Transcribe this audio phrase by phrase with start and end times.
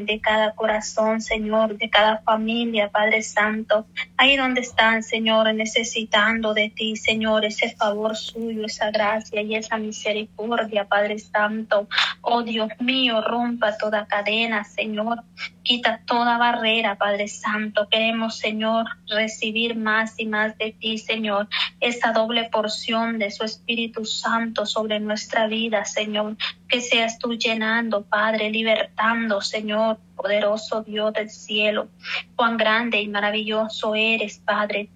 [0.00, 3.86] de cada corazón, Señor, de cada familia, Padre Santo.
[4.16, 9.76] Ahí donde están, Señor, necesitando de ti, Señor, ese favor suyo, esa gracia y esa
[9.76, 11.88] misericordia, Padre Santo.
[12.22, 15.22] Oh Dios mío, rompa toda cadena, Señor.
[15.62, 17.88] Quita toda barrera, Padre Santo.
[17.88, 21.48] Queremos, Señor, recibir más y más de ti, Señor.
[21.80, 26.36] Esa doble porción de su Espíritu Santo sobre nuestra vida, Señor.
[26.72, 31.90] Que seas tú llenando, Padre, libertando, Señor, poderoso Dios del cielo.
[32.34, 34.88] Cuán grande y maravilloso eres, Padre.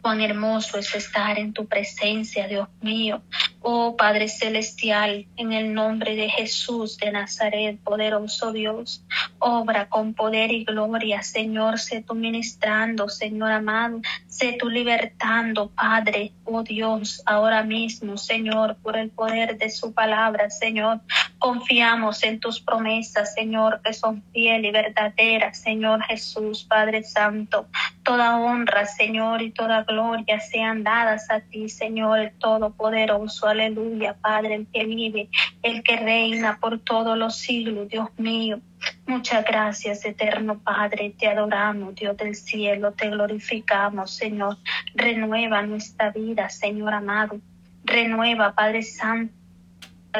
[0.00, 3.22] Cuán hermoso es estar en tu presencia, Dios mío.
[3.60, 9.04] Oh Padre Celestial, en el nombre de Jesús de Nazaret, poderoso Dios,
[9.38, 16.32] obra con poder y gloria, Señor, sé tú ministrando, Señor amado, sé tú libertando, Padre,
[16.44, 21.00] oh Dios, ahora mismo, Señor, por el poder de su palabra, Señor,
[21.38, 27.66] confiamos en tus promesas, Señor, que son fiel y verdaderas, Señor Jesús, Padre Santo,
[28.02, 34.56] toda honra, Señor, y toda gloria sean dadas a ti, Señor, el Todopoderoso aleluya, Padre,
[34.56, 35.28] el que vive,
[35.62, 38.60] el que reina por todos los siglos, Dios mío.
[39.06, 44.56] Muchas gracias, eterno Padre, te adoramos, Dios del cielo, te glorificamos, Señor.
[44.94, 47.40] Renueva nuestra vida, Señor amado.
[47.84, 49.37] Renueva, Padre Santo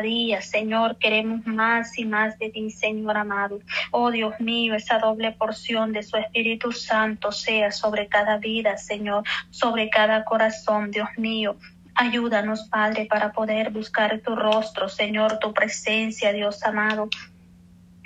[0.03, 3.61] día, Señor, queremos más y más de ti, Señor amado.
[3.91, 9.25] Oh Dios mío, esa doble porción de su Espíritu Santo sea sobre cada vida, Señor,
[9.51, 11.57] sobre cada corazón, Dios mío.
[11.95, 17.09] Ayúdanos, Padre, para poder buscar tu rostro, Señor, tu presencia, Dios amado.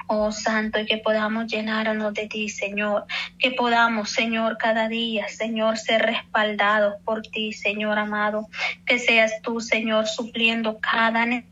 [0.07, 3.05] Oh Santo, y que podamos llenarnos de ti, Señor.
[3.39, 8.49] Que podamos, Señor, cada día, Señor, ser respaldados por ti, Señor amado.
[8.87, 11.52] Que seas tú, Señor, supliendo cada necesidad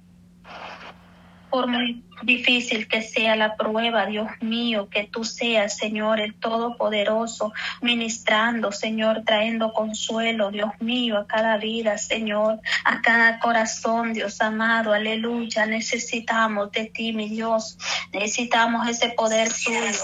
[1.50, 7.52] por muy difícil que sea la prueba, Dios mío, que tú seas, Señor, el Todopoderoso,
[7.82, 14.92] ministrando, Señor, trayendo consuelo, Dios mío, a cada vida, Señor, a cada corazón, Dios amado,
[14.92, 15.66] aleluya.
[15.66, 17.78] Necesitamos de ti, mi Dios,
[18.12, 20.00] necesitamos ese poder tuyo.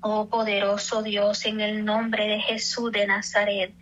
[0.00, 3.74] Oh poderoso Dios, en el nombre de Jesús de Nazaret,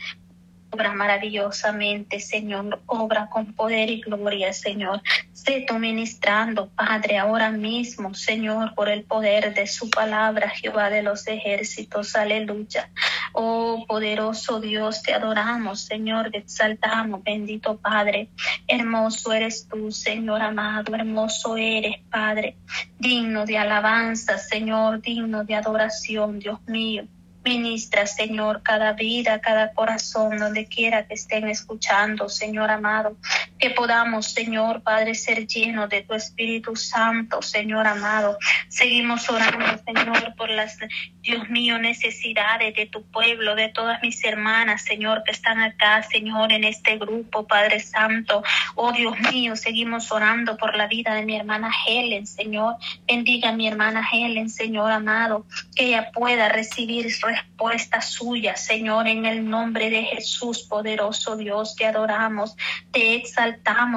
[0.75, 5.03] obra maravillosamente, Señor, obra con poder y gloria, Señor.
[5.45, 11.27] Sé ministrando, Padre, ahora mismo, Señor, por el poder de su palabra, Jehová de los
[11.27, 12.89] ejércitos, aleluya.
[13.35, 18.31] Oh, poderoso Dios, te adoramos, Señor, te exaltamos, bendito Padre.
[18.67, 22.57] Hermoso eres tú, Señor amado, hermoso eres, Padre,
[22.99, 27.05] digno de alabanza, Señor, digno de adoración, Dios mío.
[27.45, 33.19] Ministra, Señor, cada vida, cada corazón, donde quiera que estén escuchando, Señor amado.
[33.65, 38.37] Que podamos, Señor, Padre, ser llenos de tu Espíritu Santo, Señor amado.
[38.69, 40.77] Seguimos orando, Señor, por las,
[41.23, 46.53] Dios mío, necesidades de tu pueblo, de todas mis hermanas, Señor, que están acá, Señor,
[46.53, 48.43] en este grupo, Padre Santo.
[48.75, 52.75] Oh, Dios mío, seguimos orando por la vida de mi hermana Helen, Señor.
[53.09, 59.25] Bendiga a mi hermana Helen, Señor amado, que ella pueda recibir respuesta suya, Señor, en
[59.25, 62.57] el nombre de Jesús, poderoso Dios, te adoramos,
[62.93, 63.54] te exaltamos,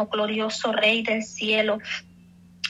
[0.07, 1.79] glorioso Rey del cielo.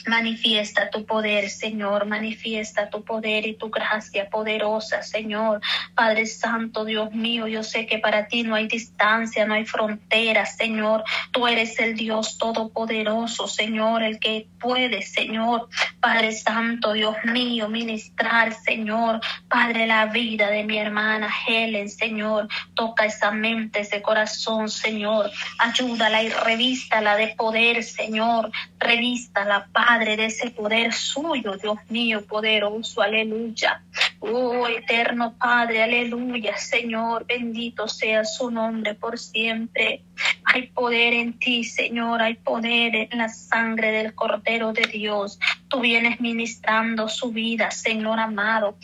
[0.08, 5.60] Manifiesta tu poder, Señor, manifiesta tu poder y tu gracia poderosa, Señor.
[5.96, 10.56] Padre Santo, Dios mío, yo sé que para ti no hay distancia, no hay fronteras,
[10.56, 11.04] Señor.
[11.32, 15.68] Tú eres el Dios todopoderoso, Señor, el que puede, Señor.
[16.00, 19.20] Padre Santo, Dios mío, ministrar, Señor.
[19.50, 22.48] Padre, la vida de mi hermana Helen, Señor.
[22.76, 25.32] Toca esa mente, ese corazón, Señor.
[25.60, 28.52] Ayúdala y revístala de poder, Señor.
[28.80, 33.82] Revístala, Padre Padre, de ese poder suyo, Dios mío, poderoso, aleluya.
[34.20, 40.04] Oh, eterno Padre, aleluya, Señor, bendito sea su nombre por siempre.
[40.44, 45.40] Hay poder en ti, Señor, hay poder en la sangre del Cordero de Dios.
[45.68, 48.78] Tú vienes ministrando su vida, Señor amado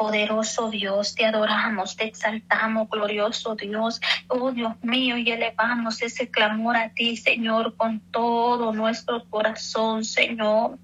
[0.00, 4.00] poderoso Dios, te adoramos, te exaltamos, glorioso Dios.
[4.28, 10.78] Oh Dios mío, y elevamos ese clamor a ti, Señor, con todo nuestro corazón, Señor.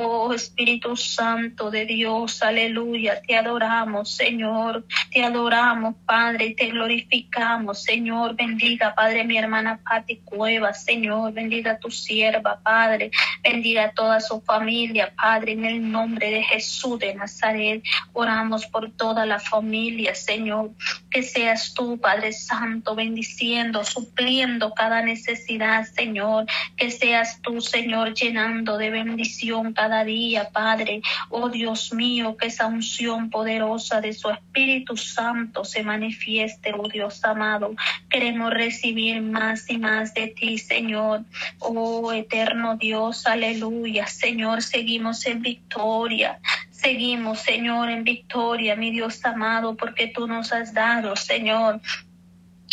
[0.00, 8.36] Oh Espíritu Santo de Dios, aleluya, te adoramos, Señor, te adoramos, Padre, te glorificamos, Señor,
[8.36, 13.10] bendiga, Padre, mi hermana Pati Cueva, Señor, bendiga tu sierva, Padre,
[13.42, 18.92] bendiga a toda su familia, Padre, en el nombre de Jesús de Nazaret, oramos por
[18.92, 20.70] toda la familia, Señor,
[21.10, 26.46] que seas tú, Padre Santo, bendiciendo, supliendo cada necesidad, Señor,
[26.76, 31.02] que seas tú, Señor, llenando de bendición cada día, Padre.
[31.30, 37.24] Oh Dios mío, que esa unción poderosa de su Espíritu Santo se manifieste, oh Dios
[37.24, 37.74] amado.
[38.08, 41.24] Queremos recibir más y más de ti, Señor.
[41.58, 44.06] Oh eterno Dios, aleluya.
[44.06, 46.40] Señor, seguimos en victoria.
[46.70, 51.80] Seguimos, Señor, en victoria, mi Dios amado, porque tú nos has dado, Señor,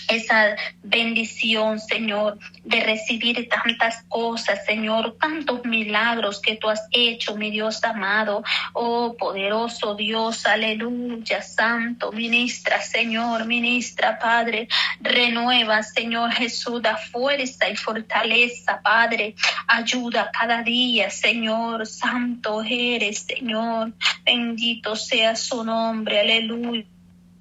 [0.08, 7.52] esa bendición, Señor, de recibir tantas cosas, Señor, tantos milagros que tú has hecho, mi
[7.52, 8.44] Dios amado.
[8.74, 14.68] Oh, poderoso Dios, aleluya, santo, ministra, Señor, ministra, Padre,
[15.00, 19.36] renueva, Señor Jesús, da fuerza y fortaleza, Padre,
[19.68, 23.94] ayuda cada día, Señor, santo eres, Señor,
[24.24, 26.95] bendito sea su nombre, aleluya.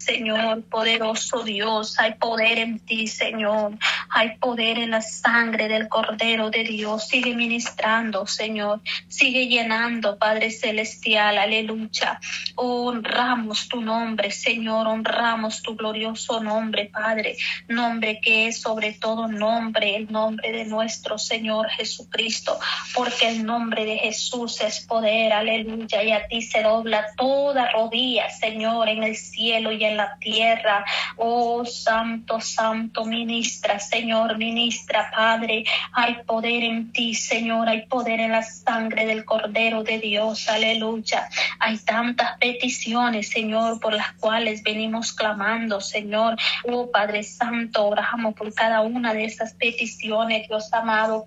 [0.05, 3.73] Señor, poderoso Dios, hay poder en ti, Señor.
[4.11, 7.09] Hay poder en la sangre del Cordero de Dios.
[7.09, 8.83] Sigue ministrando, Señor.
[9.09, 11.39] Sigue llenando, Padre Celestial.
[11.39, 12.21] Aleluya.
[12.55, 14.87] Honramos tu nombre, Señor.
[14.89, 17.37] Honramos tu glorioso nombre, Padre.
[17.69, 22.59] Nombre que es sobre todo nombre, el nombre de nuestro Señor Jesucristo.
[22.95, 25.33] Porque el nombre de Jesús es poder.
[25.33, 26.03] Aleluya.
[26.05, 30.85] Y a ti se dobla toda rodilla, Señor, en el cielo y en la tierra.
[31.17, 35.65] Oh Santo, Santo, ministra, Señor, ministra, Padre.
[35.93, 37.69] Hay poder en ti, Señor.
[37.69, 40.49] Hay poder en la sangre del Cordero de Dios.
[40.49, 41.29] Aleluya.
[41.59, 46.37] Hay tantas peticiones, Señor, por las cuales venimos clamando, Señor.
[46.65, 51.27] Oh Padre Santo, oramos por cada una de esas peticiones, Dios amado.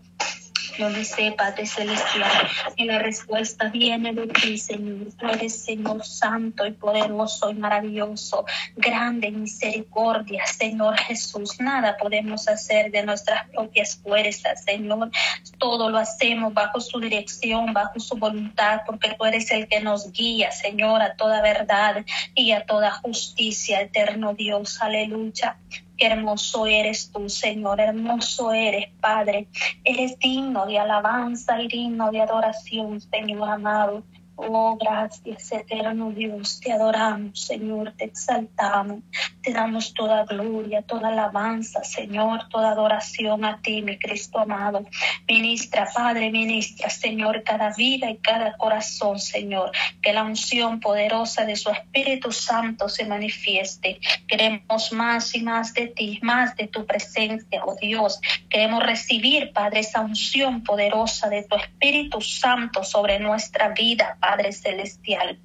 [0.77, 2.31] Yo lo sé, Padre Celestial,
[2.75, 5.07] y la respuesta viene de ti, Señor.
[5.17, 8.45] Tú eres, Señor, santo y poderoso y maravilloso,
[8.75, 11.59] grande misericordia, Señor Jesús.
[11.59, 15.09] Nada podemos hacer de nuestras propias fuerzas, Señor.
[15.57, 20.11] Todo lo hacemos bajo su dirección, bajo su voluntad, porque tú eres el que nos
[20.11, 24.79] guía, Señor, a toda verdad y a toda justicia, eterno Dios.
[24.79, 25.57] Aleluya
[25.97, 29.47] hermoso eres tú, Señor, hermoso eres, Padre.
[29.83, 34.03] Eres digno de alabanza y digno de adoración, Señor amado.
[34.39, 36.59] Oh, gracias, eterno Dios.
[36.59, 38.99] Te adoramos, Señor, te exaltamos.
[39.41, 44.85] Te damos toda gloria, toda alabanza, Señor, toda adoración a ti, mi Cristo amado.
[45.27, 49.71] Ministra, Padre, ministra, Señor, cada vida y cada corazón, Señor.
[50.03, 53.99] Que la unción poderosa de su Espíritu Santo se manifieste.
[54.27, 58.21] Queremos más y más de ti, más de tu presencia, oh Dios.
[58.51, 65.37] Queremos recibir, Padre, esa unción poderosa de tu Espíritu Santo sobre nuestra vida, Padre Celestial.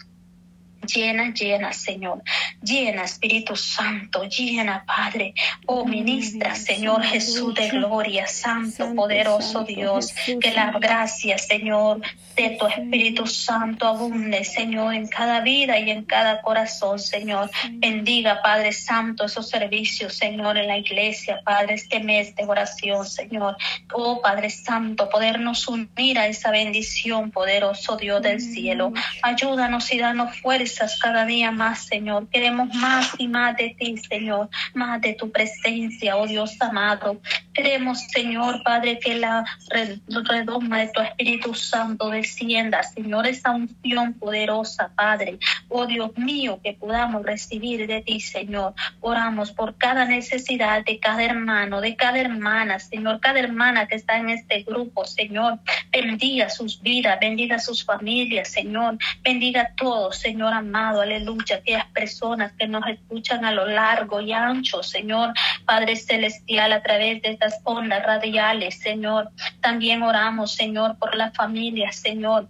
[0.87, 2.23] Llena, llena, Señor.
[2.63, 4.25] Llena, Espíritu Santo.
[4.25, 5.35] Llena, Padre.
[5.67, 10.13] Oh, ministra, Señor Jesús de gloria, Santo, poderoso Dios.
[10.41, 12.01] Que la gracia, Señor,
[12.37, 17.51] de tu Espíritu Santo abunde, Señor, en cada vida y en cada corazón, Señor.
[17.71, 23.57] Bendiga, Padre Santo, esos servicios, Señor, en la iglesia, Padre, este mes de oración, Señor.
[23.93, 28.93] Oh, Padre Santo, podernos unir a esa bendición, poderoso Dios del cielo.
[29.23, 30.35] Ayúdanos y danos
[31.01, 32.29] cada día más, Señor.
[32.29, 37.21] Queremos más y más de ti, Señor, más de tu presencia, oh Dios amado.
[37.55, 39.45] Queremos, Señor, Padre, que la
[40.29, 45.39] redoma de tu Espíritu Santo descienda, Señor, esa unción poderosa, Padre.
[45.69, 48.75] Oh Dios mío, que podamos recibir de ti, Señor.
[49.01, 54.19] Oramos por cada necesidad de cada hermano, de cada hermana, Señor, cada hermana que está
[54.19, 55.59] en este grupo, Señor.
[55.91, 58.99] Bendiga sus vidas, bendiga sus familias, Señor.
[59.23, 61.57] Bendiga a todos, Señor amado, aleluya.
[61.57, 65.35] Aquellas personas que nos escuchan a lo largo y ancho, Señor,
[65.67, 69.31] Padre Celestial, a través de estas ondas radiales, Señor.
[69.61, 72.49] También oramos, Señor, por la familia, Señor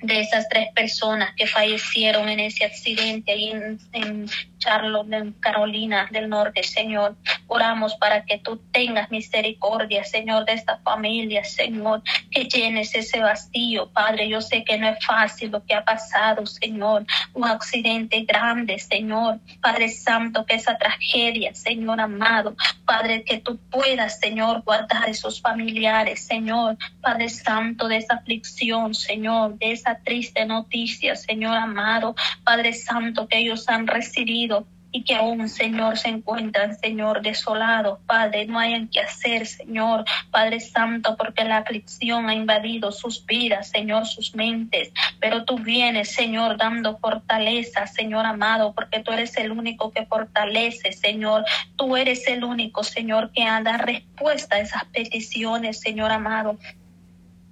[0.00, 4.26] de esas tres personas que fallecieron en ese accidente ahí en, en
[4.58, 7.16] Charlotte, Carolina del Norte, Señor.
[7.46, 13.90] Oramos para que tú tengas misericordia, Señor, de esta familia, Señor, que llenes ese vacío,
[13.90, 14.28] Padre.
[14.28, 17.06] Yo sé que no es fácil lo que ha pasado, Señor.
[17.34, 19.40] Un accidente grande, Señor.
[19.60, 22.56] Padre Santo, que esa tragedia, Señor amado.
[22.84, 26.76] Padre, que tú puedas, Señor, guardar esos familiares, Señor.
[27.00, 32.14] Padre Santo, de esa aflicción, Señor, de esa triste noticia, Señor amado.
[32.44, 34.47] Padre Santo, que ellos han recibido
[34.90, 40.60] y que aún, Señor, se encuentran, Señor, desolados, Padre, no hayan que hacer, Señor, Padre
[40.60, 46.56] Santo, porque la aflicción ha invadido sus vidas, Señor, sus mentes, pero tú vienes, Señor,
[46.56, 51.44] dando fortaleza, Señor amado, porque tú eres el único que fortalece, Señor,
[51.76, 56.58] tú eres el único, Señor, que da respuesta a esas peticiones, Señor amado.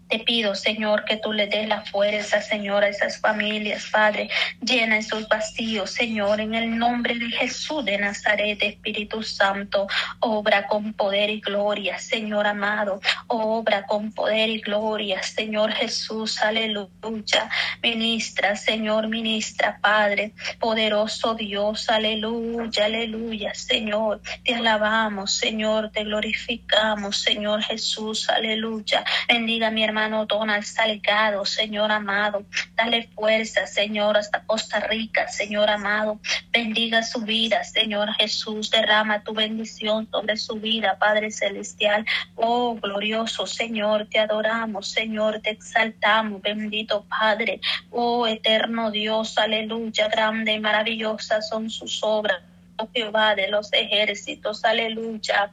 [0.08, 4.30] Te pido, Señor, que tú le des la fuerza, Señor, a esas familias, Padre.
[4.60, 9.88] Llena esos vacíos, Señor, en el nombre de Jesús de Nazaret, Espíritu Santo.
[10.20, 13.00] Obra con poder y gloria, Señor amado.
[13.26, 16.40] Obra con poder y gloria, Señor Jesús.
[16.40, 17.50] Aleluya.
[17.82, 20.34] Ministra, Señor, ministra, Padre.
[20.60, 24.20] Poderoso Dios, aleluya, aleluya, Señor.
[24.44, 25.90] Te alabamos, Señor.
[25.90, 28.28] Te glorificamos, Señor Jesús.
[28.28, 29.04] Aleluya.
[29.26, 32.44] Bendiga mi hermano hermano Donald Salgado, Señor amado.
[32.74, 36.20] Dale fuerza, Señor, hasta Costa Rica, Señor amado.
[36.52, 38.70] Bendiga su vida, Señor Jesús.
[38.70, 42.04] Derrama tu bendición sobre su vida, Padre Celestial.
[42.34, 47.62] Oh, glorioso Señor, te adoramos, Señor, te exaltamos, bendito Padre.
[47.90, 52.42] Oh, eterno Dios, aleluya, grande y maravillosa son sus obras.
[52.76, 55.50] Oh Jehová de los ejércitos, aleluya.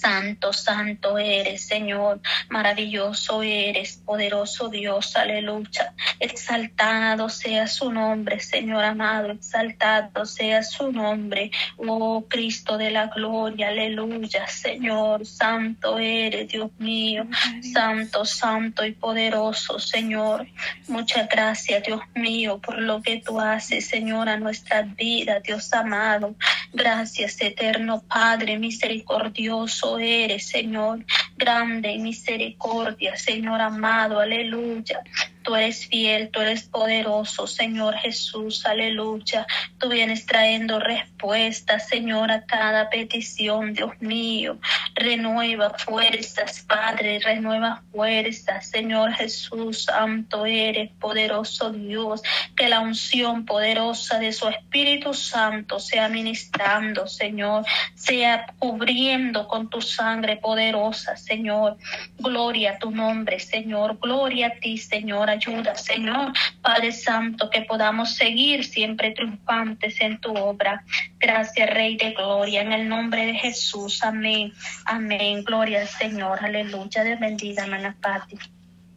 [0.00, 5.94] Santo, santo eres, Señor, maravilloso eres, poderoso Dios, aleluya.
[6.20, 13.68] Exaltado sea su nombre, Señor amado, exaltado sea su nombre, oh Cristo de la gloria,
[13.68, 17.26] aleluya, Señor, santo eres, Dios mío,
[17.72, 20.46] santo, santo y poderoso, Señor.
[20.88, 26.34] Muchas gracias, Dios mío, por lo que tú haces, Señor, a nuestra vida, Dios amado.
[26.76, 35.00] Gracias, eterno Padre, misericordioso eres, Señor, grande en misericordia, Señor amado, aleluya.
[35.46, 39.46] Tú eres fiel, tú eres poderoso, Señor Jesús, aleluya.
[39.78, 44.58] Tú vienes trayendo respuestas, Señor, a cada petición, Dios mío.
[44.96, 52.22] Renueva fuerzas, Padre, renueva fuerzas, Señor Jesús, santo eres, poderoso Dios.
[52.56, 59.80] Que la unción poderosa de su Espíritu Santo sea ministrando, Señor, sea cubriendo con tu
[59.80, 61.76] sangre poderosa, Señor.
[62.18, 63.98] Gloria a tu nombre, Señor.
[64.00, 70.32] Gloria a ti, Señor ayuda, Señor, Padre Santo, que podamos seguir siempre triunfantes en tu
[70.32, 70.84] obra.
[71.18, 74.02] Gracias, Rey de Gloria, en el nombre de Jesús.
[74.02, 74.52] Amén.
[74.84, 75.44] Amén.
[75.44, 76.38] Gloria al Señor.
[76.44, 77.04] Aleluya.
[77.04, 78.36] De bendiga, hermana Pati.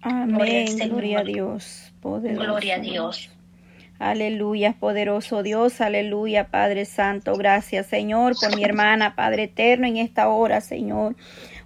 [0.01, 0.77] Amén.
[0.89, 1.93] Gloria, a Dios.
[2.01, 3.29] Poderoso Gloria a Dios.
[4.00, 7.36] Aleluya, poderoso Dios, aleluya, Padre Santo.
[7.36, 11.17] Gracias, Señor, por mi hermana, Padre Eterno, en esta hora, Señor.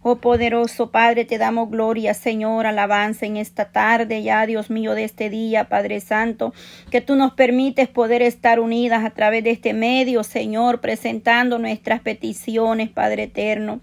[0.06, 5.06] Oh poderoso Padre, te damos gloria, Señor, alabanza en esta tarde, ya Dios mío, de
[5.06, 6.54] este día, Padre Santo,
[6.92, 12.02] que tú nos permites poder estar unidas a través de este medio, Señor, presentando nuestras
[12.02, 13.80] peticiones, Padre Eterno.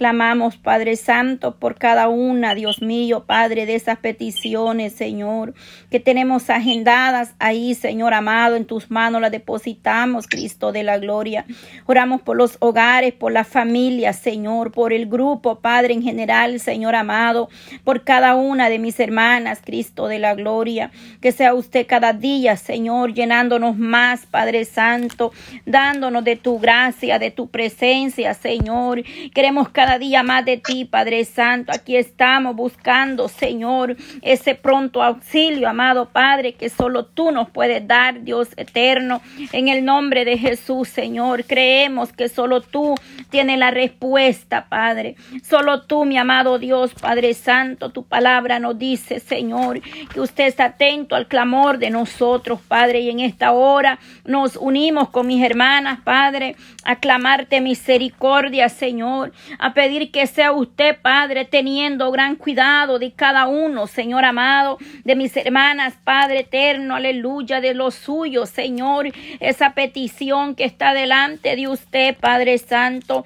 [0.00, 5.52] Clamamos, Padre Santo, por cada una, Dios mío, Padre, de esas peticiones, Señor,
[5.90, 11.44] que tenemos agendadas ahí, Señor amado, en tus manos las depositamos, Cristo de la gloria.
[11.84, 16.94] Oramos por los hogares, por las familias, Señor, por el grupo, Padre, en general, Señor
[16.94, 17.50] amado,
[17.84, 20.92] por cada una de mis hermanas, Cristo de la gloria.
[21.20, 25.30] Que sea usted cada día, Señor, llenándonos más, Padre Santo,
[25.66, 29.02] dándonos de tu gracia, de tu presencia, Señor.
[29.34, 31.72] Queremos cada día más de ti, Padre Santo.
[31.72, 38.22] Aquí estamos buscando, Señor, ese pronto auxilio, amado Padre, que solo tú nos puedes dar,
[38.22, 39.20] Dios eterno.
[39.52, 42.94] En el nombre de Jesús, Señor, creemos que solo tú
[43.30, 45.16] tienes la respuesta, Padre.
[45.42, 49.80] Solo tú, mi amado Dios, Padre Santo, tu palabra nos dice, Señor,
[50.12, 55.10] que usted está atento al clamor de nosotros, Padre, y en esta hora nos unimos
[55.10, 62.10] con mis hermanas, Padre, a clamarte misericordia, Señor, a pedir que sea usted, Padre, teniendo
[62.10, 67.94] gran cuidado de cada uno, Señor amado, de mis hermanas, Padre eterno, aleluya, de los
[67.94, 69.06] suyos, Señor,
[69.40, 73.24] esa petición que está delante de usted, Padre Santo.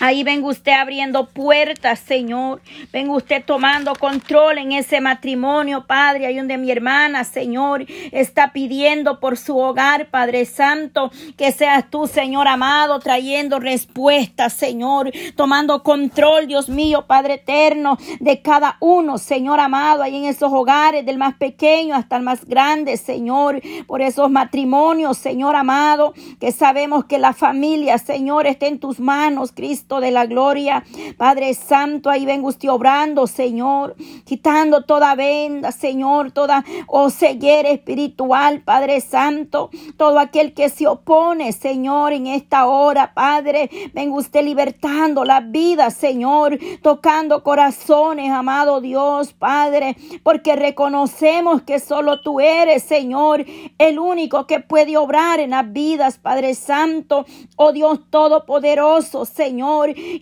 [0.00, 2.60] Ahí venga usted abriendo puertas, Señor.
[2.92, 6.26] Venga usted tomando control en ese matrimonio, Padre.
[6.26, 11.10] Ahí donde mi hermana, Señor, está pidiendo por su hogar, Padre Santo.
[11.36, 15.12] Que seas tú, Señor amado, trayendo respuestas, Señor.
[15.36, 20.02] Tomando control, Dios mío, Padre eterno, de cada uno, Señor amado.
[20.02, 23.60] Ahí en esos hogares, del más pequeño hasta el más grande, Señor.
[23.86, 26.14] Por esos matrimonios, Señor amado.
[26.40, 30.84] Que sabemos que la familia, Señor, está en tus manos, Cristo de la gloria.
[31.16, 38.60] Padre Santo, ahí vengo usted obrando, Señor, quitando toda venda, Señor, toda oh, ceguera espiritual,
[38.60, 45.24] Padre Santo, todo aquel que se opone, Señor, en esta hora, Padre, venga usted libertando
[45.24, 53.44] la vida, Señor, tocando corazones, amado Dios, Padre, porque reconocemos que solo tú eres, Señor,
[53.78, 59.71] el único que puede obrar en las vidas, Padre Santo, oh Dios Todopoderoso, Señor.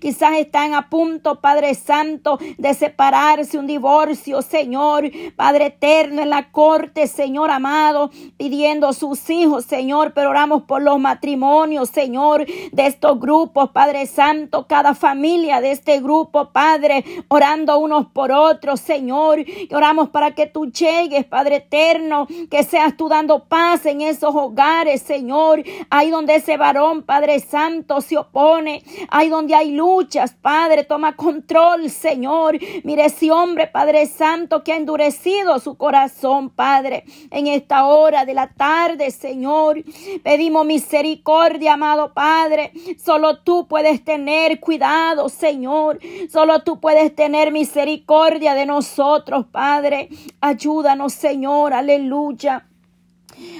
[0.00, 5.10] Quizás están a punto, Padre Santo, de separarse, un divorcio, Señor.
[5.36, 10.12] Padre eterno, en la corte, Señor amado, pidiendo sus hijos, Señor.
[10.14, 16.00] Pero oramos por los matrimonios, Señor, de estos grupos, Padre Santo, cada familia de este
[16.00, 19.40] grupo, Padre, orando unos por otros, Señor.
[19.40, 24.34] Y oramos para que tú llegues, Padre eterno, que seas tú dando paz en esos
[24.34, 25.62] hogares, Señor.
[25.90, 31.90] Ahí donde ese varón, Padre Santo, se opone, ahí donde hay luchas, Padre, toma control,
[31.90, 32.58] Señor.
[32.84, 38.34] Mire ese hombre, Padre Santo, que ha endurecido su corazón, Padre, en esta hora de
[38.34, 39.82] la tarde, Señor.
[40.22, 42.72] Pedimos misericordia, amado Padre.
[43.02, 45.98] Solo tú puedes tener cuidado, Señor.
[46.30, 50.08] Solo tú puedes tener misericordia de nosotros, Padre.
[50.40, 51.72] Ayúdanos, Señor.
[51.72, 52.69] Aleluya.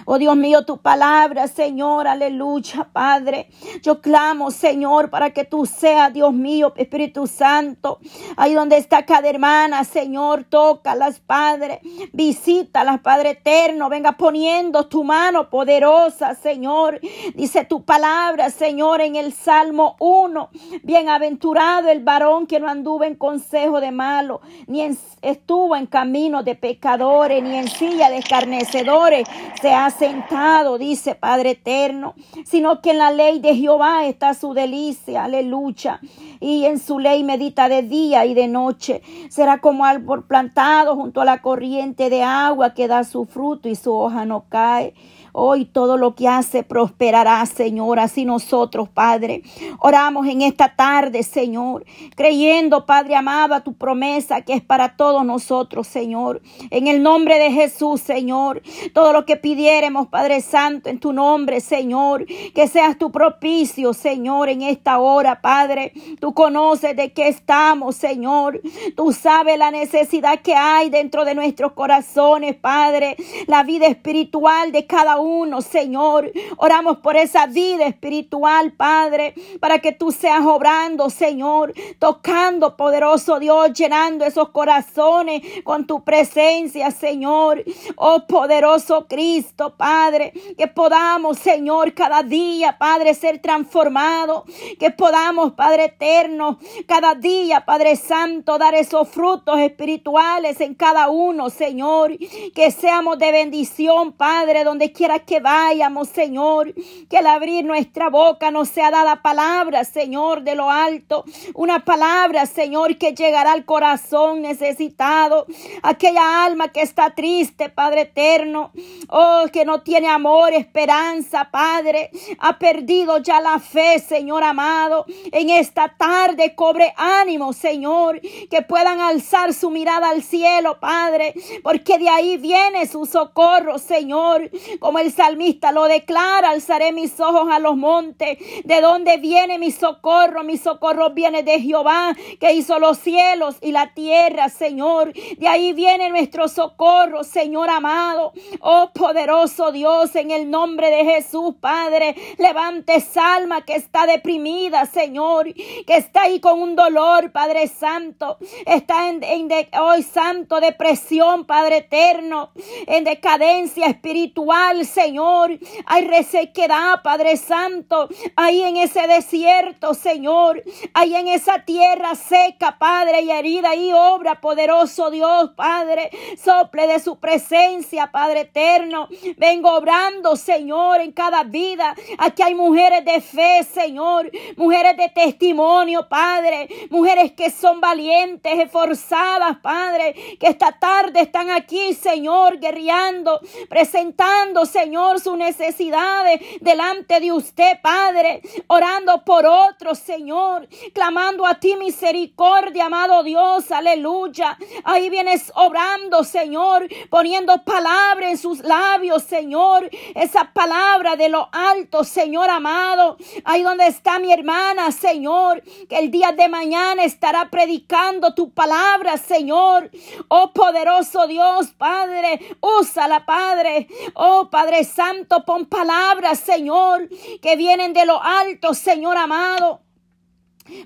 [0.04, 3.48] Oh Dios mío, tu palabra, Señor, aleluya, Padre.
[3.82, 7.98] Yo clamo, Señor, para que tú seas, Dios mío, Espíritu Santo.
[8.36, 11.80] Ahí donde está cada hermana, Señor, tócalas, Padre.
[12.12, 13.88] Visítalas, Padre eterno.
[13.88, 17.00] Venga poniendo tu mano poderosa, Señor.
[17.34, 20.50] Dice tu palabra, Señor, en el Salmo 1.
[20.82, 24.82] Bienaventurado el varón que no anduvo en consejo de malo, ni
[25.22, 29.28] estuvo en camino de pecadores, ni en silla de escarnecedores
[29.72, 35.24] ha sentado, dice Padre eterno, sino que en la ley de Jehová está su delicia,
[35.24, 36.00] aleluya.
[36.40, 39.02] Y en su ley medita de día y de noche.
[39.28, 43.74] Será como árbol plantado junto a la corriente de agua que da su fruto y
[43.74, 44.94] su hoja no cae.
[45.32, 48.00] Hoy todo lo que hace prosperará, Señor.
[48.00, 49.42] Así nosotros, Padre,
[49.78, 51.84] oramos en esta tarde, Señor,
[52.16, 56.42] creyendo, Padre amado, a tu promesa que es para todos nosotros, Señor.
[56.70, 61.60] En el nombre de Jesús, Señor, todo lo que pidiéramos, Padre Santo, en tu nombre,
[61.60, 65.92] Señor, que seas tu propicio, Señor, en esta hora, Padre.
[66.20, 68.60] Tú conoces de qué estamos, Señor.
[68.96, 73.16] Tú sabes la necesidad que hay dentro de nuestros corazones, Padre.
[73.46, 76.30] La vida espiritual de cada uno, Señor.
[76.56, 83.72] Oramos por esa vida espiritual, Padre, para que tú seas obrando, Señor, tocando, poderoso Dios,
[83.72, 87.64] llenando esos corazones con tu presencia, Señor.
[87.96, 94.44] Oh, poderoso Cristo, Padre, que podamos, Señor, cada día, Padre, ser transformados,
[94.78, 101.50] que podamos, Padre eterno, cada día, Padre Santo, dar esos frutos espirituales en cada uno,
[101.50, 102.16] Señor,
[102.54, 106.72] que seamos de bendición, Padre, donde quiera que vayamos, Señor,
[107.08, 111.24] que al abrir nuestra boca nos sea dada palabra, Señor, de lo alto.
[111.54, 115.46] Una palabra, Señor, que llegará al corazón necesitado.
[115.82, 118.72] Aquella alma que está triste, Padre eterno.
[119.08, 122.10] Oh, que no tiene amor, esperanza, Padre.
[122.38, 125.04] Ha perdido ya la fe, Señor amado.
[125.32, 128.20] En esta tarde cobre ánimo, Señor.
[128.50, 131.34] Que puedan alzar su mirada al cielo, Padre.
[131.62, 134.50] Porque de ahí viene su socorro, Señor.
[134.78, 138.38] Como el salmista lo declara, alzaré mis ojos a los montes.
[138.64, 140.44] ¿De dónde viene mi socorro?
[140.44, 145.12] Mi socorro viene de Jehová, que hizo los cielos y la tierra, Señor.
[145.12, 148.32] De ahí viene nuestro socorro, Señor amado.
[148.60, 154.86] Oh poderoso Dios, en el nombre de Jesús, Padre, levante esa alma que está deprimida,
[154.86, 158.38] Señor, que está ahí con un dolor, Padre Santo.
[158.66, 162.50] Está en, hoy, Santo, depresión, Padre eterno,
[162.86, 165.58] en decadencia espiritual, Señor.
[165.86, 168.08] Hay resequedad, Padre Santo.
[168.36, 170.62] Ahí en ese desierto, Señor.
[170.94, 173.74] Ahí en esa tierra seca, Padre, y herida.
[173.74, 176.10] y obra, poderoso Dios, Padre.
[176.42, 179.08] Sople de su presencia, Padre eterno.
[179.36, 181.94] Vengo obrando, Señor, en cada vida.
[182.18, 184.30] Aquí hay mujeres de fe, Señor.
[184.56, 186.68] Mujeres de testimonio, Padre.
[186.90, 190.14] Mujeres que son valientes, esforzadas, Padre.
[190.38, 198.40] Que esta tarde están aquí, Señor, guerreando, presentando, Señor, sus necesidades delante de usted, Padre,
[198.66, 204.56] orando por otros, Señor, clamando a ti misericordia, amado Dios, aleluya.
[204.84, 212.02] Ahí vienes obrando, Señor, poniendo palabra en sus labios, Señor, esa palabra de lo alto,
[212.02, 213.18] Señor amado.
[213.44, 219.18] Ahí donde está mi hermana, Señor, que el día de mañana estará predicando tu palabra,
[219.18, 219.90] Señor.
[220.28, 223.86] Oh poderoso Dios, Padre, úsala, Padre.
[224.14, 227.08] Oh Padre Padre Santo, pon palabras, Señor,
[227.42, 229.82] que vienen de lo alto, Señor amado.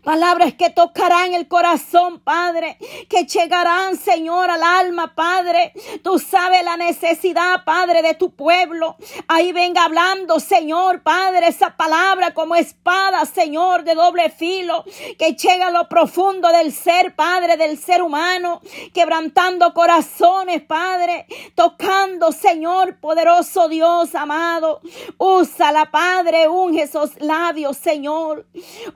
[0.03, 5.73] Palabras que tocarán el corazón, Padre, que llegarán, Señor, al alma, Padre.
[6.03, 8.97] Tú sabes la necesidad, Padre, de tu pueblo.
[9.29, 14.85] Ahí venga hablando, Señor, Padre, esa palabra como espada, Señor, de doble filo,
[15.19, 18.61] que llega a lo profundo del ser, Padre, del ser humano,
[18.93, 24.81] quebrantando corazones, Padre, tocando, Señor, poderoso Dios amado.
[25.19, 28.47] Úsala, Padre, unge esos labios, Señor.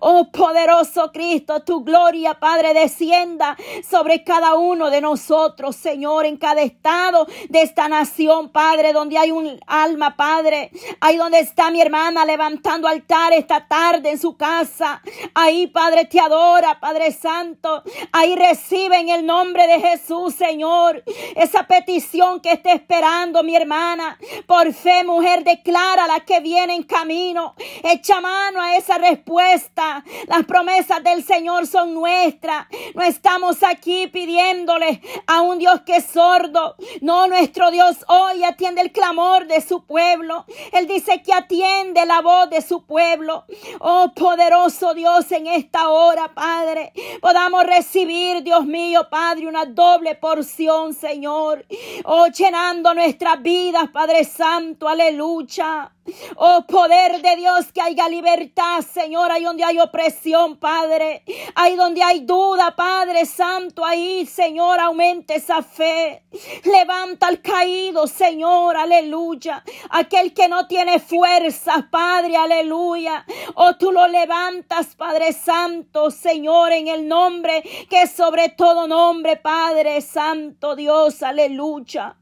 [0.01, 0.78] Oh, poderoso
[1.13, 3.57] Cristo, tu gloria, Padre, descienda
[3.89, 9.33] sobre cada uno de nosotros, Señor, en cada estado de esta nación, Padre, donde hay
[9.33, 10.71] un alma, Padre.
[11.01, 15.03] Ahí donde está mi hermana levantando altar esta tarde en su casa.
[15.35, 17.83] Ahí, Padre, te adora, Padre Santo.
[18.13, 21.03] Ahí recibe en el nombre de Jesús, Señor,
[21.35, 24.17] esa petición que está esperando mi hermana.
[24.47, 27.55] Por fe, mujer, declara la que viene en camino.
[27.83, 30.05] Echa mano a esa respuesta.
[30.27, 32.67] Las promesas del Señor son nuestras.
[32.93, 36.75] No estamos aquí pidiéndole a un Dios que es sordo.
[37.01, 40.47] No, nuestro Dios hoy atiende el clamor de su pueblo.
[40.73, 43.45] Él dice que atiende la voz de su pueblo.
[43.79, 50.93] Oh, poderoso Dios, en esta hora, Padre, podamos recibir, Dios mío, Padre, una doble porción,
[50.93, 51.65] Señor.
[52.05, 55.93] Oh, llenando nuestras vidas, Padre Santo, aleluya.
[56.37, 61.23] Oh poder de Dios, que haya libertad, Señor, ahí donde hay opresión, Padre.
[61.55, 66.25] Ahí donde hay duda, Padre Santo, ahí, Señor, aumente esa fe.
[66.65, 69.63] Levanta al caído, Señor, aleluya.
[69.91, 73.25] Aquel que no tiene fuerzas, Padre, aleluya.
[73.55, 80.01] Oh, tú lo levantas, Padre Santo, Señor, en el nombre que sobre todo nombre, Padre
[80.01, 82.18] Santo, Dios, aleluya.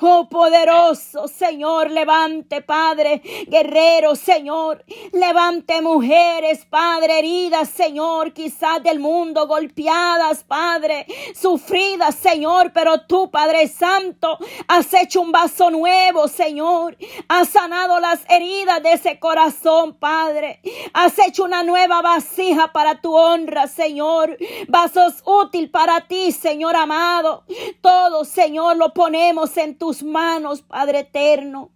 [0.00, 9.46] Oh poderoso Señor, levante Padre, guerrero Señor, levante mujeres, Padre, heridas Señor, quizás del mundo,
[9.46, 16.96] golpeadas Padre, sufridas Señor, pero tú Padre Santo, has hecho un vaso nuevo Señor,
[17.28, 20.60] has sanado las heridas de ese corazón Padre,
[20.92, 24.36] has hecho una nueva vasija para tu honra Señor,
[24.66, 27.44] vasos útil para ti Señor amado,
[27.80, 31.73] todo Señor lo ponemos en tus manos, Padre eterno.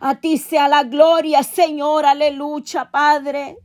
[0.00, 3.58] A ti sea la gloria, Señor, aleluya, Padre.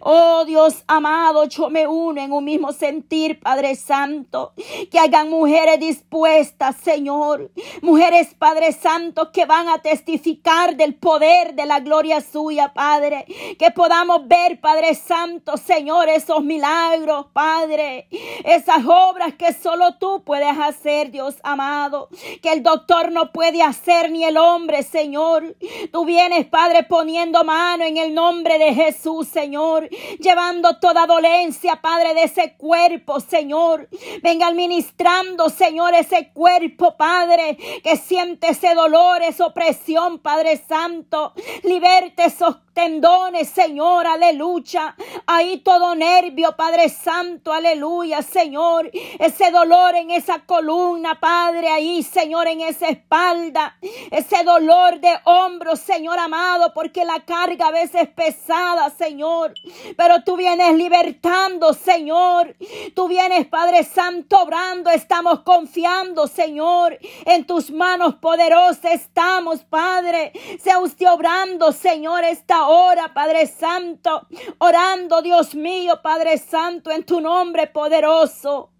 [0.00, 4.52] Oh Dios amado, yo me uno en un mismo sentir, Padre Santo.
[4.90, 7.50] Que hagan mujeres dispuestas, Señor.
[7.82, 13.24] Mujeres, Padre Santo, que van a testificar del poder de la gloria suya, Padre.
[13.58, 18.08] Que podamos ver, Padre Santo, Señor, esos milagros, Padre.
[18.44, 22.08] Esas obras que solo tú puedes hacer, Dios amado.
[22.42, 25.49] Que el doctor no puede hacer ni el hombre, Señor.
[25.92, 32.14] Tú vienes, Padre, poniendo mano en el nombre de Jesús, Señor, llevando toda dolencia, Padre,
[32.14, 33.88] de ese cuerpo, Señor.
[34.22, 41.32] Venga administrando, Señor, ese cuerpo, Padre, que siente ese dolor, esa opresión, Padre Santo.
[41.62, 44.94] Liberte esos tendones, Señor, aleluya.
[45.26, 48.90] Ahí todo nervio, Padre Santo, aleluya, Señor.
[49.18, 53.76] Ese dolor en esa columna, Padre, ahí, Señor, en esa espalda.
[54.10, 59.54] Ese dolor de hombro, Señor amado, porque la carga a veces es pesada, Señor.
[59.96, 62.56] Pero tú vienes libertando, Señor.
[62.94, 64.90] Tú vienes, Padre Santo, obrando.
[64.90, 68.92] Estamos confiando, Señor, en tus manos poderosas.
[68.92, 70.32] Estamos, Padre.
[70.60, 74.26] Sea usted obrando, Señor, esta ahora, Padre Santo,
[74.58, 78.70] orando, Dios mío, Padre Santo, en tu nombre poderoso.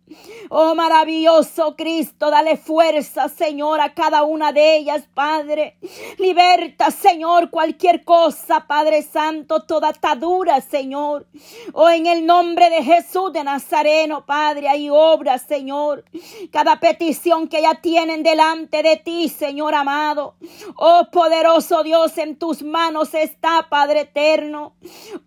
[0.48, 5.76] Oh maravilloso Cristo, dale fuerza, Señor, a cada una de ellas, Padre.
[6.18, 11.26] Liberta, Señor, cualquier cosa, Padre Santo, toda atadura, Señor.
[11.72, 16.04] Oh, en el nombre de Jesús de Nazareno, Padre, hay obra, Señor.
[16.50, 20.34] Cada petición que ya tienen delante de ti, Señor amado.
[20.76, 24.74] Oh, poderoso Dios, en tus manos está, Padre eterno.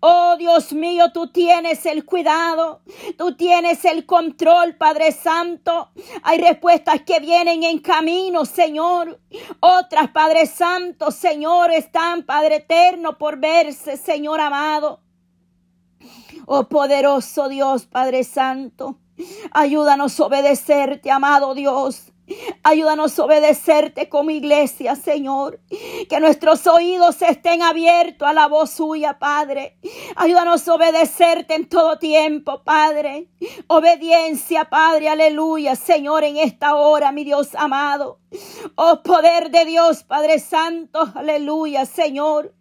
[0.00, 2.80] Oh, Dios mío, tú tienes el cuidado,
[3.16, 5.90] tú tienes el control, Padre Santo.
[6.22, 9.20] Hay respuestas que vienen en camino, Señor.
[9.60, 15.00] Otras, Padre Santo, Señor, están, Padre Eterno, por verse, Señor amado.
[16.46, 18.98] Oh poderoso Dios, Padre Santo.
[19.52, 22.13] Ayúdanos a obedecerte, amado Dios.
[22.62, 25.60] Ayúdanos a obedecerte como iglesia, Señor.
[26.08, 29.78] Que nuestros oídos estén abiertos a la voz suya, Padre.
[30.16, 33.28] Ayúdanos a obedecerte en todo tiempo, Padre.
[33.66, 38.20] Obediencia, Padre, aleluya, Señor, en esta hora, mi Dios amado.
[38.74, 42.52] Oh poder de Dios, Padre Santo, aleluya, Señor.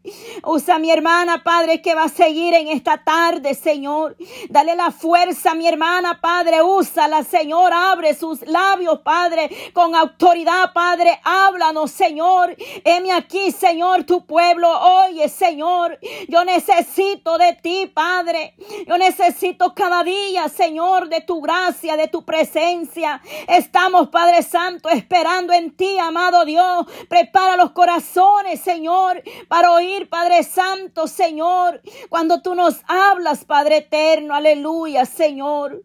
[0.43, 4.15] Usa a mi hermana, Padre, que va a seguir en esta tarde, Señor.
[4.49, 6.61] Dale la fuerza a mi hermana, Padre.
[6.61, 7.73] Úsala, Señor.
[7.73, 11.19] Abre sus labios, Padre, con autoridad, Padre.
[11.23, 12.55] Háblanos, Señor.
[12.83, 14.69] Heme aquí, Señor, tu pueblo.
[15.05, 15.99] Oye, Señor.
[16.27, 18.55] Yo necesito de ti, Padre.
[18.87, 23.21] Yo necesito cada día, Señor, de tu gracia, de tu presencia.
[23.47, 26.85] Estamos, Padre Santo, esperando en ti, amado Dios.
[27.09, 34.35] Prepara los corazones, Señor, para oír, Padre Santo, Señor, cuando tú nos hablas, Padre eterno.
[34.35, 35.83] Aleluya, Señor.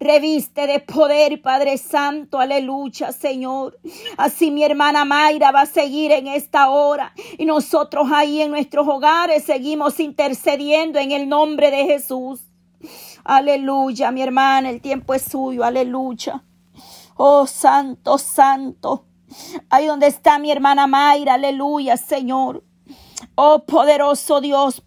[0.00, 3.78] Reviste de poder, Padre Santo, aleluya, Señor.
[4.16, 7.12] Así mi hermana Mayra va a seguir en esta hora.
[7.36, 12.40] Y nosotros ahí en nuestros hogares seguimos intercediendo en el nombre de Jesús.
[13.24, 16.42] Aleluya, mi hermana, el tiempo es suyo, aleluya.
[17.16, 19.04] Oh, santo, santo.
[19.68, 22.64] Ahí donde está mi hermana Mayra, aleluya, Señor.
[23.34, 24.76] Oh, poderoso Dios,